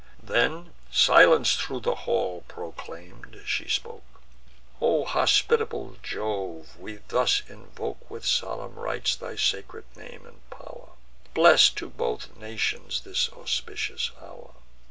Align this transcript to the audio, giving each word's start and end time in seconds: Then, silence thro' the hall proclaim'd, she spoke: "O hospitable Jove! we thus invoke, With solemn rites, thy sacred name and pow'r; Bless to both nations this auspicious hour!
Then, 0.23 0.73
silence 0.91 1.55
thro' 1.55 1.77
the 1.79 1.93
hall 1.93 2.43
proclaim'd, 2.47 3.39
she 3.45 3.67
spoke: 3.69 4.01
"O 4.81 5.05
hospitable 5.05 5.97
Jove! 6.01 6.75
we 6.79 7.01
thus 7.09 7.43
invoke, 7.47 8.09
With 8.09 8.25
solemn 8.25 8.79
rites, 8.79 9.15
thy 9.15 9.35
sacred 9.35 9.85
name 9.95 10.25
and 10.25 10.41
pow'r; 10.49 10.93
Bless 11.35 11.69
to 11.77 11.87
both 11.87 12.35
nations 12.35 13.01
this 13.01 13.29
auspicious 13.29 14.09
hour! 14.19 14.55